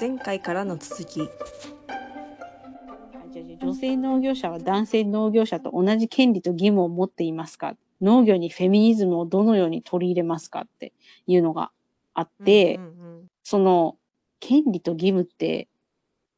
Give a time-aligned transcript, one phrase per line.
[0.00, 1.28] 前回からの続き。
[3.60, 7.76] 女性農業者は男性農業者と同じ権利と義務を持っていますか？
[8.00, 10.94] 農業にフェミニズムをどのように取り入れますかって
[11.26, 11.70] いうのが
[12.14, 12.90] あって、うんうん
[13.42, 13.96] その
[14.38, 15.68] 権利と義務って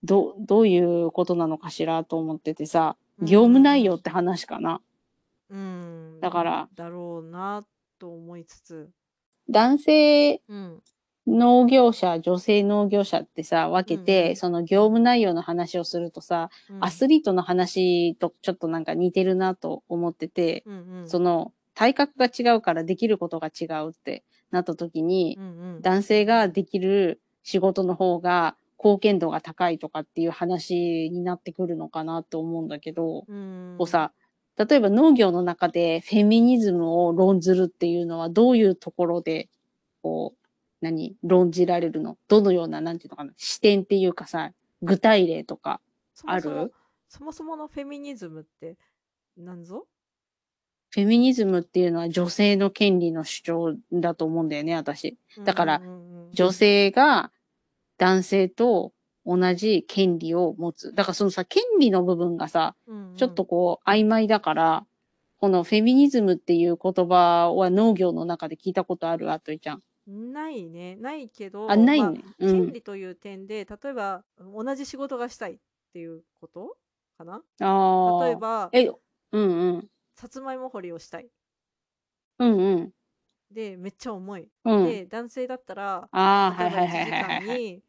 [0.03, 3.27] どどういうことなのかしらと思っててさ、うん。
[3.27, 4.81] 業務内容って話かな。
[5.51, 6.21] うんうん。
[6.21, 7.65] だからだろうな
[8.01, 8.91] と思いつつ、
[9.49, 10.83] 男性うん
[11.27, 14.37] 農業者、女性農業者ってさ、分けて、うんうん。
[14.37, 16.85] その業務内容の話をするとさ、うん。
[16.85, 21.09] アスリートの話とちょっとなんか似てるなと思ってて、うんうん。
[21.09, 25.83] その体格が違うからできることが違うってなった時に、うんうん。
[25.83, 33.77] 男性ができる仕事の方が貢献度が高いとかっていう話になってくるのかなと思うんだけど、うん。
[33.79, 34.13] こうさ、
[34.57, 39.49] 例えば農業の中でフェミニズムを論ずるっていうのはどういうところで、
[40.03, 40.42] こう、
[40.83, 42.19] 何、論じられるの？
[42.29, 44.53] どのような、なんていうのかな、視点っていうかさ、
[44.83, 45.81] 具体例とか
[46.27, 46.71] あるそもそも
[47.09, 48.77] そもそものフェミニズムって
[49.39, 49.87] 何ぞ？
[50.91, 55.17] フェミニズムっていうのは女性の権利の主張だと思うんだよね、私。
[55.45, 55.81] だから
[56.33, 57.31] 女性が
[57.97, 58.93] 男性と
[59.25, 60.93] 同じ権利を持つ。
[60.95, 64.87] だからそのさ、権利の部分がさ、うんうんちょっとこう曖昧だから、
[65.39, 69.83] このフェミニズムっていう言葉は農業の中で聞いたことあるあといちゃん。
[70.07, 72.21] ないねないけどあ、ないまあね。
[72.39, 72.53] うん。
[72.53, 75.59] 権利という点で例えば同じ仕事がしたいっ
[75.93, 76.77] ていうこと
[77.19, 77.43] かな？
[77.61, 78.25] ああ。
[78.25, 78.95] 例えばえ、うん
[79.33, 79.89] うん。
[80.17, 81.29] さつまいも掘りをしたい
[82.39, 82.93] うんうん。
[83.51, 84.85] でめっちゃ重い、うん。
[84.85, 87.39] で男性だったらああ、例えばはいはい1はいはいはい。
[87.39, 87.83] 時間に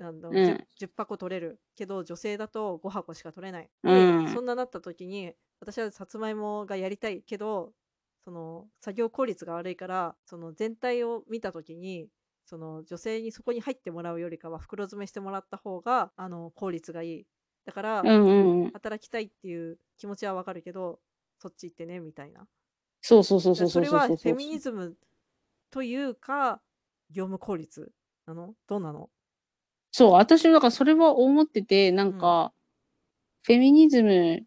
[0.00, 7.72] あのうん 10, 10箱取れるけど女性だと5箱しか取れない、でうんそんななった時に私はさつまいもがやりたいけど
[8.24, 12.08] その作業効率が悪いからその全体を見た時に
[12.44, 17.26] その女性にそこに入ってもらうよりかは袋詰めしてもらった方があの効率がいい。
[17.64, 18.70] だから、うんうんうん。
[18.72, 20.98] 働きたいっていう気持ちはわかるけど
[21.38, 22.46] そっち行ってねみたいな。
[23.00, 24.96] そうそうそうそうそうそれはフェミニズム
[25.70, 26.60] というか
[27.10, 27.92] 業務効率
[28.26, 28.54] なの？
[28.68, 29.10] どうなの？
[29.90, 32.12] そう、私だからそれは思ってて、なん。
[32.18, 32.52] か、
[33.42, 34.42] フェミニズム、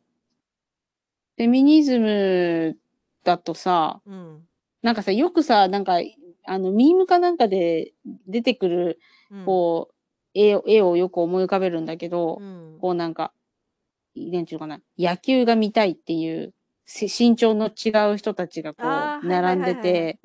[1.37, 2.77] フェミニズム
[3.25, 4.47] だとさ、うん。
[4.81, 5.97] なんかさ、よくさ、なんか、
[6.45, 7.93] あの、ミームかなんかで
[8.27, 8.99] 出てくる、
[9.31, 9.45] うん。
[9.45, 9.95] こう、
[10.33, 12.77] 絵を、絵をよく思い浮かべるんだけど、うん。
[12.79, 13.33] こうなんか、
[14.15, 16.53] なんちゅうかな、野球が見たいっていう、
[16.85, 18.87] せ身長の違う人たちがこ
[19.23, 20.19] う、並んでて、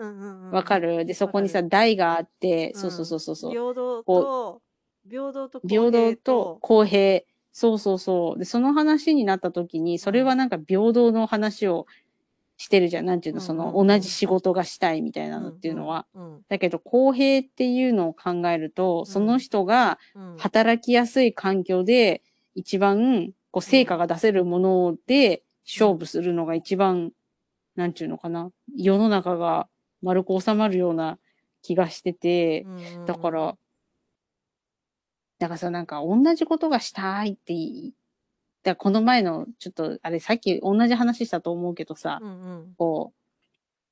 [0.53, 1.07] わかる？
[1.07, 3.37] で、そこにさ、台があって、うんそうそうそうそう。
[3.37, 3.55] そう。
[3.55, 4.61] 平等と
[5.09, 5.69] 平等と。
[5.69, 7.23] 平等と公平。
[7.53, 8.39] そうそうそう。
[8.39, 11.87] で、その話になった時に、それはなんか平等の話を
[12.61, 13.07] してるじゃん。
[13.07, 16.07] なんていうの、その、同じ仕事がしたいみたいなのっていうのは。
[16.51, 22.23] だけど、公平っていうのを考えると、その人がうん働きやすい環境で、
[22.55, 27.13] 一番、こう、成果が出せるもので勝負するのが一番、
[27.77, 28.51] なんていうのかな。
[28.77, 29.67] 世の中が
[30.03, 31.19] 丸く収まるような
[31.63, 32.67] 気がしてて、
[33.07, 33.57] だから、
[35.39, 37.55] だからさ、なんか同じことがしたいって。
[38.63, 42.33] だこの前の、ちょっと、あれさっき同じ話したと思うけどさ、うんう
[42.63, 42.75] ん。
[42.77, 43.21] こう、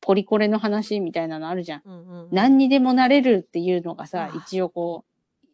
[0.00, 1.82] ポリコレの話みたいなのあるじゃん。
[1.84, 2.28] うんうんうん。
[2.32, 5.04] 何にでもなれるっていうのがさあ、一応こ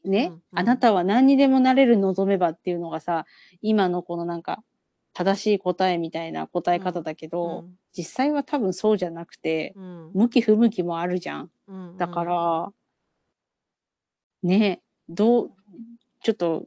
[0.05, 0.43] う、ね、うんうん。
[0.53, 3.25] あなたは何にでもなれる望めばっていうのがさ、
[3.63, 4.63] 今のこのなんか、
[5.17, 10.11] 正しい答えみたいな答え方だけど、実際は多分そうじゃなくて、うん。
[10.13, 11.51] 向き不向きもあるじゃん。
[11.69, 11.97] うんうん。
[11.97, 12.73] だから、
[14.43, 15.51] ねどう、
[16.21, 16.67] ちょっと、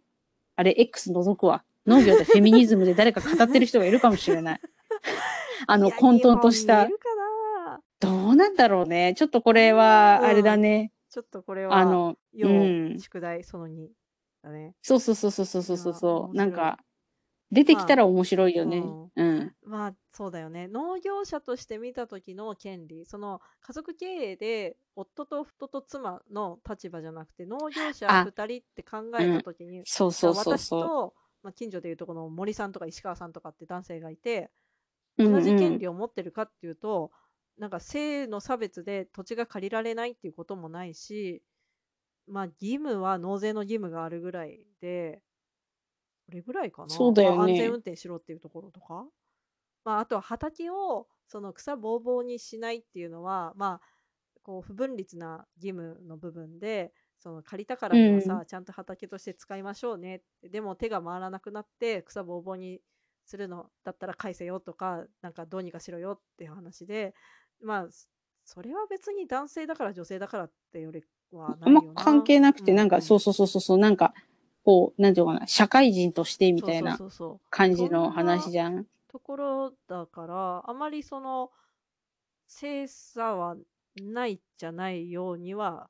[0.55, 1.63] あれ、X 覗くわ。
[1.87, 4.61] 農業でフェミニズムで誰か語ってる人がいるかもしれない。
[5.67, 6.87] あの、混沌とした。
[7.99, 9.15] どうなんだろうね。
[9.17, 10.91] ちょっとこれは、うんあれだね。
[11.09, 12.99] ちょっとこれはあの、要うん。
[12.99, 13.87] 宿題その2
[14.43, 14.75] だね。
[14.81, 16.35] そうそうそうそうそうそうそう。
[16.35, 16.77] なんか、
[17.51, 18.81] 出てきたら面白いよね。
[18.81, 19.53] まうん。
[19.63, 20.67] まあそうだよね。
[20.67, 23.05] 農業者として見た時の権利。
[23.05, 31.13] その家族経営で夫と夫と妻の立場じゃなくて農業者あ2人って考えた時に、そうそうそう私そと、
[31.47, 34.51] まあ、近所でいうとこの森さんとか石川さんとかって男性がいて
[35.17, 35.23] う。
[35.23, 35.33] うん。
[35.33, 37.11] 同じ権うん利を持ってるかっていうと、
[37.57, 41.41] なんか性の差別で土地が借りられないっていうこともないし
[42.27, 45.21] まあ義務は納税の義務があるぐらいで
[46.25, 46.89] これぐらいかな？
[46.89, 47.37] そうだよね。
[47.37, 49.05] まあ安全運転しろっていうところとか、
[49.85, 53.87] まあ、あとは畑をその草ぼうぼうにしないっていうのはまあ
[54.43, 60.49] こう不分立な義務の部分でその借りたからにはさ、うちゃんと畑として使いましょうねって。
[60.49, 62.81] でも手が回らなくなって草ぼうぼうに
[63.25, 67.13] するのだったら返せよとかなんかどうにかしろよっていう話で。
[67.61, 67.87] まあ
[68.45, 71.03] それは別に男性だから女性だからってより
[71.33, 71.81] はあんま。
[71.95, 74.13] 関係なくて、なんか、うそうそうそうそうそう、なんか、
[74.63, 76.97] こう、なんていうのかな、社会人としてみたいな
[77.49, 78.85] 感じの話じゃん。
[79.09, 81.51] ところだから、あまりその、
[82.47, 83.57] 精査は
[84.01, 85.89] ないじゃないようには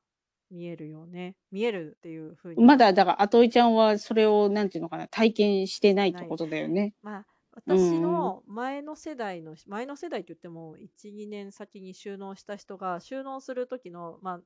[0.49, 1.35] 見えるよね。
[1.51, 2.63] 見えるっていうふうに。
[2.63, 6.93] まだ、だから、あといちゃんはそれを、なんていうのかな、体験してないってことだよね。
[7.01, 14.41] まあ、私の前の世代の、前の世代って言っても、1、2年先に収納した人が、収納する時の、まあ、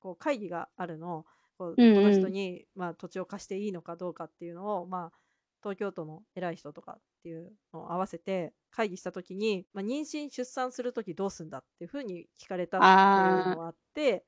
[0.00, 1.24] こう会議があるの、
[1.58, 5.18] この人に、まあ、土地を貸していいのかどうかっていうのを、まあ、
[5.62, 14.24] 東京都の偉い人とかっていうのを合わせて会議した時に、まあ、妊娠出産する時どうすんだっていうふうに聞かれたっていうのがあって、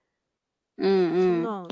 [0.79, 1.11] うんうん。
[1.11, 1.69] そんなん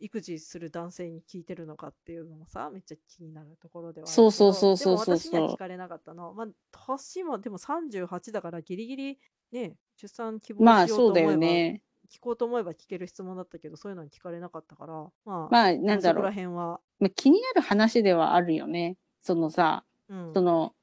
[0.00, 6.34] 育児する男性に聞いてるのかっていうのもさめっちゃ気になるところではあるけどそうそうそうそうそうそうでも私には聞かれなかったの。
[6.34, 9.18] まあ、年もでも38だからギリギリ
[9.52, 11.82] ね出産希望まあ、しようと思えば、そうだよね。
[12.12, 14.92] 聞こうと思えば聞ける質問だったけどそういうのに聞かれなかったから
[15.24, 16.32] まあ、まあ、なんだろそこらう。
[16.32, 18.96] 辺は、まあ、気になる話ではあるよね。
[19.22, 20.74] そのさ、うん、その、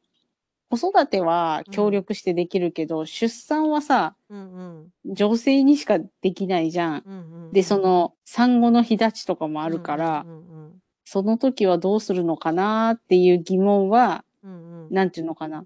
[0.71, 4.61] 子育ては協力してできるけど、出産はさ、うんう
[5.09, 7.03] ん女性にしかできないじゃん。
[7.05, 15.65] うんうんうんで、その、産後の日立ちとかもあるから、うんうんその時はどうするのかなっていう疑問は、うんうんうんなんていうのかな。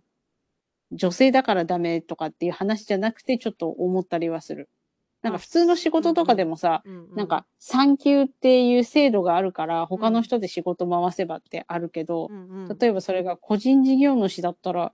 [0.91, 4.69] 女性だからダメとかっていう話じゃなくて、ちょっと思ったりはする。
[5.25, 14.93] なんか普通の仕事とかでもさ、うんうんなんか産休っていう制度があるから、他の人で仕事回せばってあるけど、うんうん例えばそれが個人事業主だったら、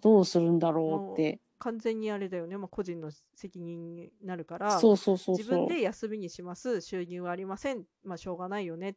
[0.00, 1.40] どうするんだろうって。
[1.58, 5.66] 完全にあれだよね、まあ、個人の責任になるからそうそうそう自分そう。
[5.66, 7.84] っで休みにします収入はありません。
[8.04, 8.90] まあしょうがないよね。
[8.90, 8.94] っ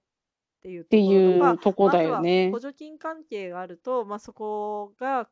[0.62, 2.50] ていうてとこいうとこだよね。
[2.50, 2.72] まああとは。
[2.72, 5.30] 補助金関係があると、まあ、そこが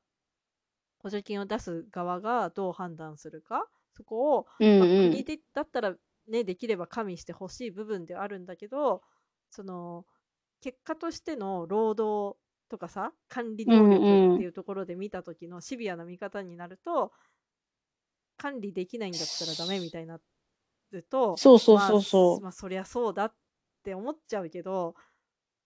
[1.00, 5.24] 補助金を出す側がどう判断するかそこを、まあ、うんうん国。
[5.24, 5.96] でだったら、
[6.28, 9.02] ね、できれば加味してほしい部分ではあるんだけど
[9.50, 10.06] その
[10.62, 12.38] 結果としての労働
[12.70, 17.12] とかさ管理能うんう力んっていうところで見た時のシビアな見方になると
[18.38, 20.20] 管理できないんだったらダメみたいにな
[20.92, 22.36] るとそうそうそうそう。
[22.36, 23.34] まあ、まあそりゃそうだっ
[23.84, 24.96] て思っちゃうけど、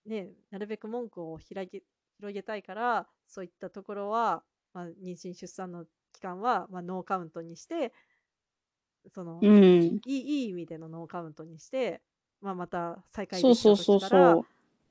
[0.06, 4.42] ね、なるべく文句を広げたいからそういったところは、
[4.74, 7.92] まあ、妊娠出産の期間は、まあ、ノーカウントにして
[9.14, 9.82] その、うん。
[9.82, 12.00] いいいい意味でのノーカウントにして、
[12.40, 14.36] まあ、また再開できた時から。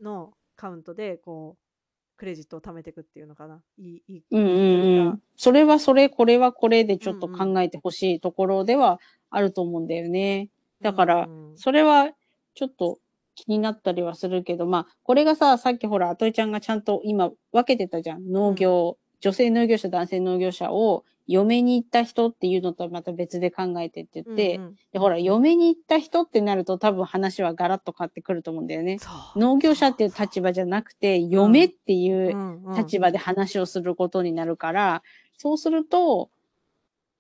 [0.02, 5.22] のカウントでこうクレジットを貯めていくっていうのかないいいいうんうんうん。
[5.36, 9.00] それはそれ、これはこれでちょっとうんうん考えてほしいところでは
[9.30, 10.50] あると思うんだよね。
[10.82, 12.12] だからうんうんそれは
[12.54, 13.00] ちょっと
[13.38, 18.32] 気になったりはするけど、まあ、これがさ、さっきほら、あといちゃんがちゃんと今分けてたじゃん。
[18.32, 28.98] 農業、女性農業者、男性農業者を嫁に行った人っていうのとはまた別で考えてって言って、うんうんで、ほら、嫁に行った人ってなると多分話はガラッと変わってくると思うんだよね。
[29.00, 35.04] そう農業者っていう立場じゃなくて、嫁っていう立場で話をすることになるから、
[35.38, 36.30] そうすると、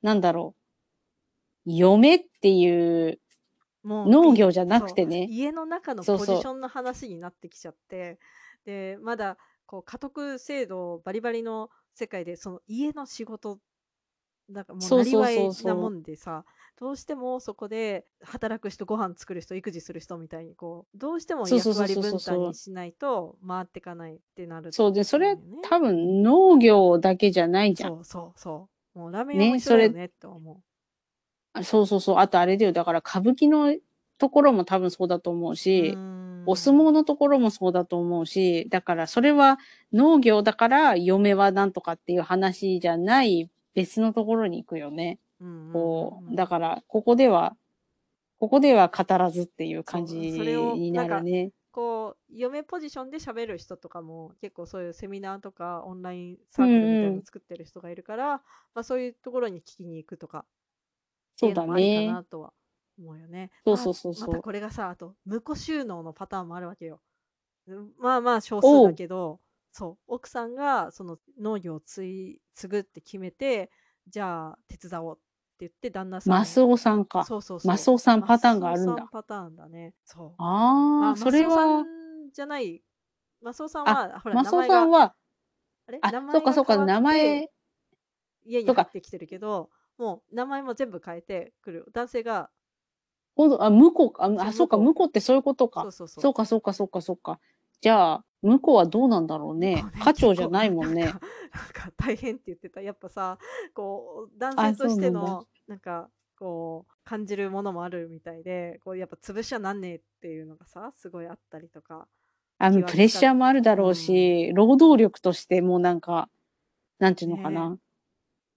[0.01, 0.55] なんだろ
[1.65, 1.71] う。
[1.71, 3.19] 嫁っていう
[3.83, 5.27] 農業じゃなくてそうね。
[5.29, 8.19] 家の中のそうそうポジションの話になってきちゃって
[8.65, 13.59] でまだこう家督制度バリバリの世界でその家の仕事
[14.49, 16.45] なんかもうそうそうなりわそうそういなもんでさ
[16.79, 27.89] どうしてもそこで働く人ご飯作る人育児する人みたいにこうどうしてもそうそう役割そうそうそう分担にしないと回っていかないってなるそうで、それ多分農業だけじゃないじゃん。
[27.89, 30.61] そうそうそうもうラーメン屋も一緒だよねって思
[31.53, 32.17] あそうそうそう。
[32.19, 32.71] あとあれだよ。
[32.71, 33.75] だから歌舞伎の
[34.17, 35.97] ところも多分そうだと思ううし、
[36.45, 39.59] お相撲のところもそうだと思うし、だからそれは
[39.91, 45.19] 農業だから嫁はなんとかっていう話じゃない別のところに行くよね。
[45.39, 47.55] うんこうだからここでは、
[48.39, 51.51] ここでは語らずっていう感じそうそれをになるね。
[51.71, 58.27] こう嫁ポジションで喋る人とかも結構そういうセミナーとかオンラインサークルみたいなの作ってる人がいるから、
[58.73, 60.43] まあ、そういうところに聞きに行くとか
[61.35, 62.23] そううのもありかねな。
[62.23, 62.53] とは
[62.97, 63.51] 思うよね。
[63.63, 66.99] そうそうそうそうまたこれがさあと婿収納のパターンもあるわけよ。
[67.67, 69.39] うんまあまあ少数だけど
[69.77, 73.69] そう奥さんがその農業を継い継ぐって決めて
[74.07, 75.21] じゃあ手伝おうって
[75.59, 77.25] 言って旦那さんマスオさんか。
[77.25, 79.93] そうそうそうマスオさんパターンがあるんだマスオさパターンだね。
[80.03, 82.81] そうああ、それは、んじゃない。
[83.43, 85.13] マスオさんは、ほら、マスオさんは、
[85.87, 85.99] あれ？
[86.01, 87.51] あ名前、そうかそうか、名前、
[88.45, 89.69] 家にそうか入ってきてるけど、
[89.99, 91.85] もう名前も全部変えてくる。
[91.93, 92.49] 男性が、
[93.59, 95.83] あ、向こうか、そうあ、そうか、向こう向こうってそういうことか。
[95.83, 96.23] そうそうそう。
[96.23, 97.39] そうか、そうか、そうか、そうか。
[97.81, 99.83] じゃあ、向こうはどうなんだろうね。
[100.01, 102.81] 課長じゃないもんねなんか大変って言ってた。
[102.81, 103.37] やっぱさ、
[103.73, 112.07] こう、男あ性としての、なんか、こう、感じるものもあるみたいで、こうやっぱ潰しちゃなんねえっていうのがさ、すごいあったりとか。
[112.59, 116.29] あの、プレッシャーもあるだろうし、労働力としてもうなんか、
[116.99, 117.77] なんていうのかな。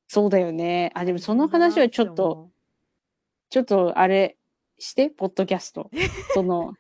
[0.08, 0.90] そうだよね。
[0.94, 2.50] あ、でもその話はちょっと、
[3.49, 4.37] ちょっとあれ
[4.80, 5.90] して、ポッドキャスト。
[6.34, 6.75] その、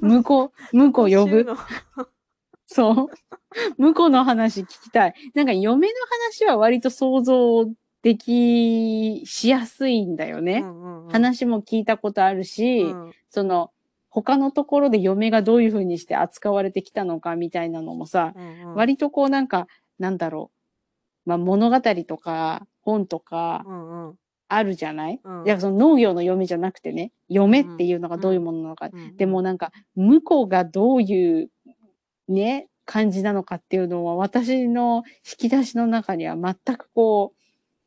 [0.00, 1.44] 向こう、向こう呼ぶ。
[1.44, 1.56] の
[2.66, 3.06] そう。
[3.78, 5.14] 向こうの話聞きたい。
[5.34, 5.94] なんか嫁の
[6.28, 7.66] 話は割と想像
[8.02, 10.60] でき、しやすいんだよね。
[10.62, 13.72] うんうんうん話も聞いたことあるし、うんその、
[14.10, 19.66] 他のところで嫁がどういう風にして扱われてきたのかみたいなのもさ、うんうん割とこうなんか、
[19.98, 20.60] なんだろう。
[21.28, 24.14] まあ物語とか本とかうんうん
[24.52, 28.90] あるじゃない、うんいや、その農業の嫁じゃなくてね、嫁っていうのがどういうものなのか。
[28.92, 31.50] うんでもなんか、向こうがどういう
[32.28, 37.32] ね、感じなのかっていうのは私の引き出しの中には全くこ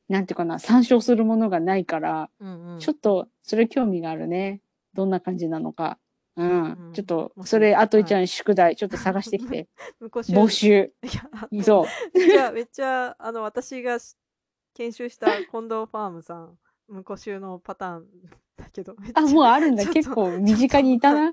[0.10, 4.62] う、なんていうかな、参照するものがないから、うんうんちょっとそれ興味があるね。
[4.94, 5.98] どんな感じなのか。
[6.36, 6.64] うん。
[6.88, 9.68] うんちょっと、それ、あといちゃはん宿題、ちょっと探してきて。
[10.02, 10.94] 募集。
[11.04, 12.18] いやそう。
[12.18, 14.16] めっちゃ、めっちゃ、あの、私がし
[14.74, 18.06] 研修した近藤ファームさん、向こう州のパターン
[18.58, 19.86] だけど、 あ、もうあるんだ。
[19.86, 21.32] 結構身近にいたな。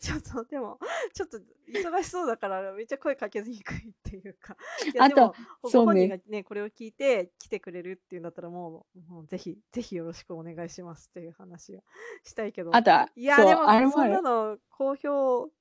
[0.00, 0.78] ちょっと、でも、
[1.14, 1.38] ちょっと
[1.68, 4.56] 忙しそうだから、めっちゃ声かけにくいっていうか。
[4.98, 5.34] あと
[5.68, 11.82] そうねご本人がね、これを聞いて来てくれるっていうんだったら、もう、もうぜひ、ぜひよろしくお願いしますっていう話を
[12.24, 12.74] したいけど。
[12.74, 14.20] あとは、いや、でも、そんな。
[14.20, 15.52] の公表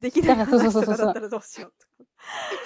[0.00, 1.86] できない話そうそうそうとかだったらどうしようと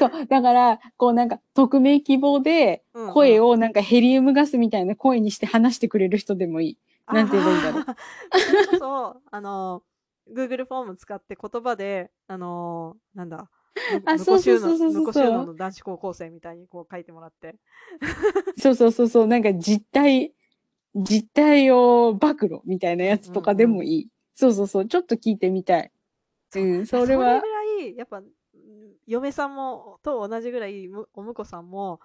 [0.09, 0.13] か。
[0.13, 0.27] そう。
[0.27, 6.79] だから、こうなんか、匿名希望で、うんうん声をなんかヘリウムガスみたいな声にして話してくれる人でもいい。
[7.07, 9.83] なんて言えばいいんだろうそれこそ、あの、
[10.31, 13.49] Google フォーム使って言葉で、あの、なんだ、
[14.07, 17.57] あそうそうそうそうそうの男子高校生みたいにこう書いてもらって。
[18.59, 19.27] そうそうそうそう。
[19.27, 20.33] なんか実態、
[20.95, 24.09] 実態を暴露みたいなやつとかでもいい。
[24.35, 24.87] そうそうそう。
[24.87, 25.91] ちょっと聞いてみたい。
[26.61, 28.31] うん、それはぐ、らい、やっぱ、うん
[29.07, 32.01] 嫁さんも、と同じぐらい、むお婿さんも、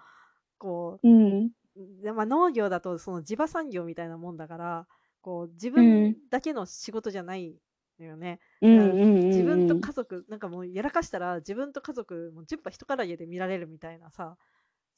[0.59, 1.51] こうん。
[1.77, 4.87] う、でまあ、農業だとその地場産業みたいなもんだから、
[5.21, 7.55] こう、自う分んだけの仕事じゃない
[7.99, 8.39] のよね。
[8.61, 9.31] うんうんうんうん。
[9.31, 14.37] 自分と家族、なんかもうやらかしたら自分と家族も10羽人から家で見られるみたいなさ、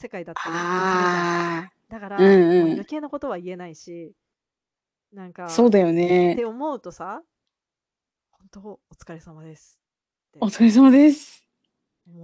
[0.02, 0.70] 世界だったり
[1.90, 4.14] だから、うんうん余計なことは言えないし、
[5.14, 5.92] なんか、あ、そうだよ
[6.32, 6.46] っねて。
[6.46, 7.28] 思うとさ、本
[8.54, 9.80] 当お疲れ様です。
[10.40, 11.50] お疲れ様です。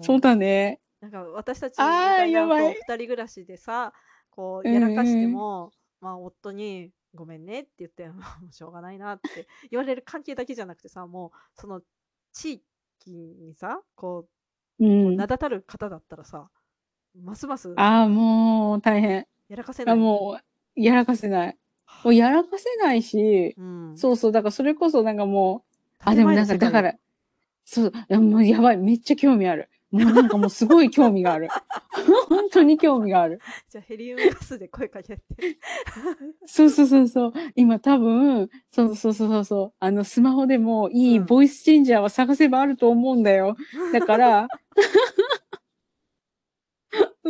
[0.02, 0.80] そうだね。
[1.02, 3.94] なんか私たちみたいな二人暮らしでさ、
[4.30, 5.72] こううんうんやらかしても、
[6.02, 11.82] まあ夫にごめんねって言って、もうしょうがないなって 言われる関係だけじゃなくてさ、もうその
[12.32, 12.62] 地
[13.02, 14.28] 域にさ、こ
[14.80, 14.86] う。
[14.86, 16.52] う、名だたる方だったらさ、
[17.16, 19.22] ますますああ、もう大変。
[19.22, 19.98] あやらかせない。
[19.98, 20.38] も
[20.76, 21.58] う、やらかせない。
[22.04, 25.69] もうやらかせないし、うん、そうそう、だからそれこそなんかもう、
[26.04, 26.96] あ、でもなんかだから、
[27.66, 29.70] そう、いやもうやばい、めっちゃ興味ある。
[29.92, 31.50] もうなんかもうすごい興味がある。
[32.30, 33.40] 本当に興味がある。
[33.70, 35.22] じゃあヘリウムガスで声かけて。
[36.46, 37.34] そうそうそうそう。
[37.56, 39.74] 今多分、そうそうそうそうそう。
[39.80, 43.56] あの、スマホでもいいうんボイスチェンジャーは探せばあると思うんだよ。
[43.92, 44.48] だから、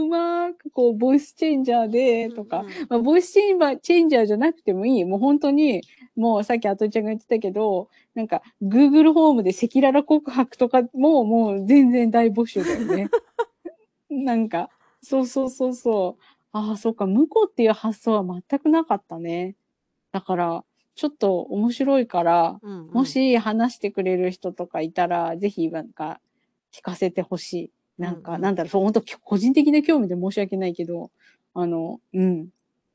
[0.01, 5.05] うまーくこう、ボイスチェンジャーで、とかうん、うんまあ、ボイスチェンバーチェンジャーじゃなくてもいい。
[5.05, 5.81] もう本当に、
[6.15, 13.09] もうさっきあといちゃんが言ってたけど、なんか、Google ホームで赤裸々告白とかも、もう全然大募集だよね。
[14.09, 14.69] なんか、
[15.01, 16.23] そうそうそうそう。
[16.51, 19.55] ああ、そうか、向こうっていう発想は全くなかったね。
[20.11, 20.65] だから、
[20.95, 26.19] ちょっと面白いから、うんうんもし話してくれる人とかいたら、ぜひなんか
[26.73, 27.71] 聞かせてほしい。
[27.99, 31.11] なんか、なんだろう、そう、本当個人的な興味で申し訳ないけど、
[31.53, 32.49] あの、うん。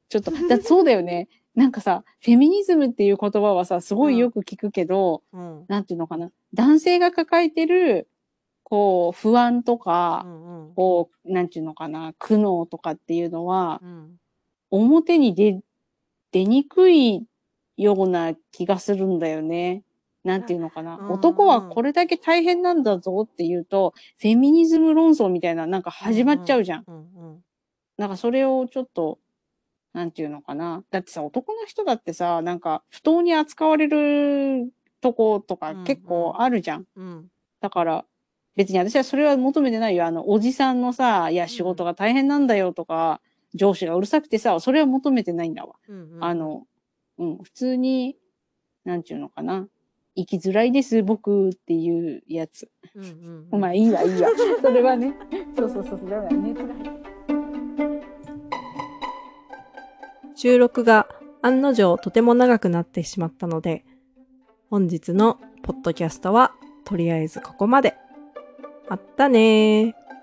[0.08, 0.32] ちょっと、だ
[0.62, 1.28] そうだよね。
[1.54, 6.32] なんかさ、フェミニズムっていう言葉はさ、すごいよく聞くけど、うんなんていうのかな。
[6.54, 8.08] 男性が抱えてる、
[8.64, 14.18] こう、不安とうか、んうんこう、なんていうのかな、苦悩とかっていうのは、うん
[14.70, 15.60] 表に出、
[16.32, 17.24] 出にくい
[17.76, 19.84] ような気がするんだよね。
[20.24, 20.96] なんていうのかな。
[20.96, 26.84] うん男はこれだけ大変なんだぞっていうと、フェミニズム論争みたいな、なんか始まっちゃうじゃん。
[26.86, 27.00] うんう
[27.36, 27.44] ん
[27.96, 29.20] なんかそれをちょっと、
[29.92, 30.82] なんていうのかな。
[30.90, 36.86] だってさ、男の人だってさ、なんか不当に扱われるとことかうん結構あるじゃん。
[36.96, 37.28] うん
[37.60, 38.04] だから、
[38.56, 40.06] 別に私はそれは求めてないよ。
[40.06, 43.20] あの、おじさんのさ、いや、仕事が大変なんだよとか、
[43.54, 45.76] 上司がうるさくてさ、それは求めてないんだわ。
[45.88, 46.66] うんうんあの、
[47.18, 48.16] うん、普通に、
[48.84, 49.68] なんちゅうのかな。
[50.16, 52.70] 生きづらいです、僕っていうやつ。
[52.94, 54.28] うんうんうんまあいいわ、いいわ。
[54.62, 55.14] それはね。
[55.56, 56.10] そうそうそうそう。
[56.10, 57.04] だから熱が入って
[60.36, 61.08] 収録が
[61.42, 63.84] 案の定とても長くなってしまったので、
[64.70, 66.52] 本日のポッドキャストは
[66.84, 67.96] とりあえずここまで。
[68.88, 70.13] あったねー。